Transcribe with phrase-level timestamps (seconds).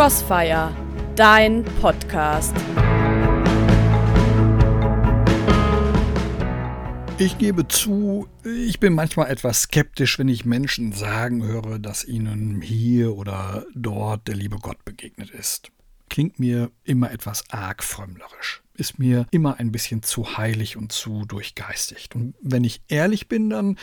[0.00, 0.74] Crossfire,
[1.14, 2.56] dein Podcast.
[7.18, 12.62] Ich gebe zu, ich bin manchmal etwas skeptisch, wenn ich Menschen sagen höre, dass ihnen
[12.62, 15.70] hier oder dort der liebe Gott begegnet ist.
[16.08, 18.62] Klingt mir immer etwas arg frömmlerisch.
[18.72, 22.16] Ist mir immer ein bisschen zu heilig und zu durchgeistigt.
[22.16, 23.76] Und wenn ich ehrlich bin, dann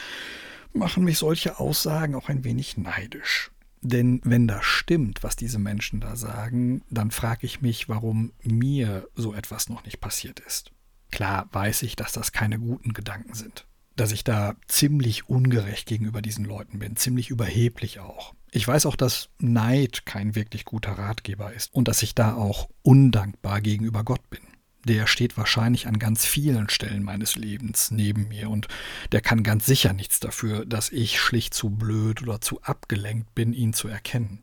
[0.73, 3.51] machen mich solche Aussagen auch ein wenig neidisch.
[3.89, 9.07] Denn wenn das stimmt, was diese Menschen da sagen, dann frage ich mich, warum mir
[9.15, 10.71] so etwas noch nicht passiert ist.
[11.09, 13.65] Klar weiß ich, dass das keine guten Gedanken sind.
[13.95, 18.33] Dass ich da ziemlich ungerecht gegenüber diesen Leuten bin, ziemlich überheblich auch.
[18.51, 22.69] Ich weiß auch, dass Neid kein wirklich guter Ratgeber ist und dass ich da auch
[22.81, 24.41] undankbar gegenüber Gott bin
[24.87, 28.67] der steht wahrscheinlich an ganz vielen Stellen meines Lebens neben mir und
[29.11, 33.53] der kann ganz sicher nichts dafür, dass ich schlicht zu blöd oder zu abgelenkt bin,
[33.53, 34.41] ihn zu erkennen.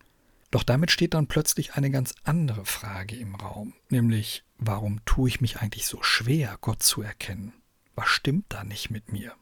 [0.53, 5.41] Doch damit steht dann plötzlich eine ganz andere Frage im Raum, nämlich warum tue ich
[5.41, 7.53] mich eigentlich so schwer, Gott zu erkennen?
[7.97, 9.35] Was stimmt da nicht mit mir?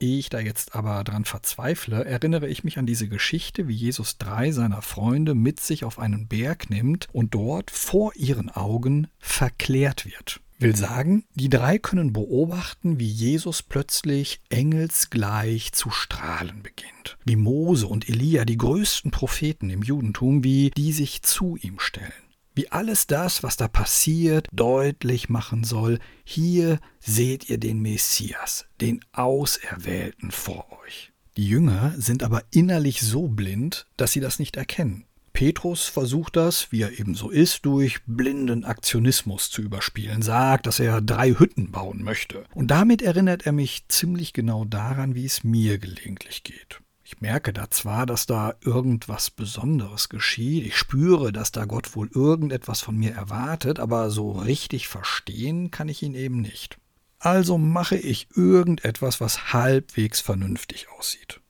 [0.00, 4.18] Ehe ich da jetzt aber dran verzweifle, erinnere ich mich an diese Geschichte, wie Jesus
[4.18, 10.06] drei seiner Freunde mit sich auf einen Berg nimmt und dort vor ihren Augen verklärt
[10.06, 10.40] wird.
[10.60, 17.16] Will sagen, die drei können beobachten, wie Jesus plötzlich engelsgleich zu strahlen beginnt.
[17.24, 22.27] Wie Mose und Elia, die größten Propheten im Judentum, wie die sich zu ihm stellen
[22.58, 28.98] wie alles das, was da passiert, deutlich machen soll, hier seht ihr den Messias, den
[29.12, 31.12] Auserwählten vor euch.
[31.36, 35.04] Die Jünger sind aber innerlich so blind, dass sie das nicht erkennen.
[35.32, 40.80] Petrus versucht das, wie er eben so ist, durch blinden Aktionismus zu überspielen, sagt, dass
[40.80, 42.42] er drei Hütten bauen möchte.
[42.56, 46.80] Und damit erinnert er mich ziemlich genau daran, wie es mir gelegentlich geht.
[47.10, 52.10] Ich merke da zwar, dass da irgendwas Besonderes geschieht, ich spüre, dass da Gott wohl
[52.14, 56.76] irgendetwas von mir erwartet, aber so richtig verstehen kann ich ihn eben nicht.
[57.18, 61.40] Also mache ich irgendetwas, was halbwegs vernünftig aussieht.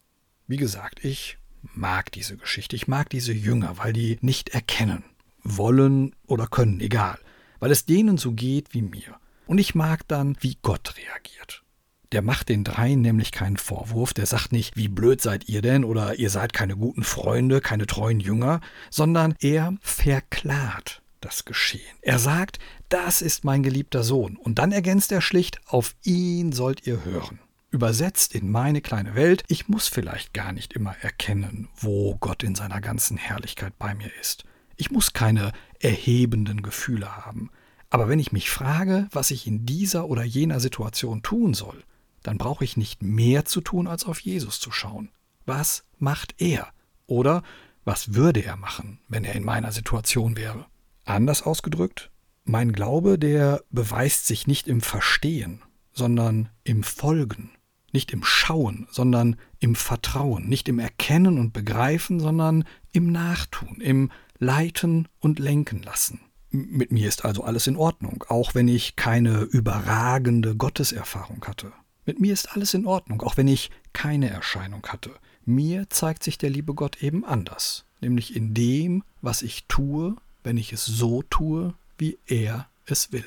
[0.47, 1.38] Wie gesagt, ich
[1.74, 5.02] mag diese Geschichte, ich mag diese Jünger, weil die nicht erkennen,
[5.42, 7.18] wollen oder können, egal,
[7.58, 9.16] weil es denen so geht wie mir.
[9.48, 11.64] Und ich mag dann, wie Gott reagiert.
[12.12, 15.84] Der macht den dreien nämlich keinen Vorwurf, der sagt nicht, wie blöd seid ihr denn
[15.84, 18.60] oder ihr seid keine guten Freunde, keine treuen Jünger,
[18.91, 21.82] sondern er verklart das Geschehen.
[22.00, 22.58] Er sagt,
[22.88, 24.36] das ist mein geliebter Sohn.
[24.36, 27.41] Und dann ergänzt er schlicht, auf ihn sollt ihr hören.
[27.70, 32.54] Übersetzt in meine kleine Welt, ich muss vielleicht gar nicht immer erkennen, wo Gott in
[32.54, 34.44] seiner ganzen Herrlichkeit bei mir ist.
[34.76, 37.50] Ich muss keine erhebenden Gefühle haben.
[37.91, 41.82] Aber wenn ich mich frage, was ich in dieser oder jener Situation tun soll,
[42.22, 45.10] dann brauche ich nicht mehr zu tun, als auf Jesus zu schauen.
[45.46, 46.68] Was macht er?
[47.06, 47.42] Oder
[47.84, 50.66] was würde er machen, wenn er in meiner Situation wäre?
[51.04, 52.10] Anders ausgedrückt,
[52.44, 55.62] mein Glaube, der beweist sich nicht im Verstehen,
[55.92, 57.50] sondern im Folgen,
[57.92, 64.10] nicht im Schauen, sondern im Vertrauen, nicht im Erkennen und Begreifen, sondern im Nachtun, im
[64.38, 66.20] Leiten und Lenken lassen.
[66.50, 71.72] Mit mir ist also alles in Ordnung, auch wenn ich keine überragende Gotteserfahrung hatte.
[72.08, 75.10] Mit mir ist alles in Ordnung, auch wenn ich keine Erscheinung hatte.
[75.44, 80.56] Mir zeigt sich der liebe Gott eben anders, nämlich in dem, was ich tue, wenn
[80.56, 83.26] ich es so tue, wie er es will.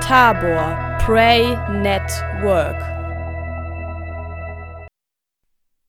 [0.00, 2.95] Tabor Pray Network